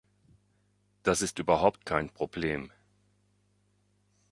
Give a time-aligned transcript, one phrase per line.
[1.03, 2.71] Das ist überhaupt kein Problem!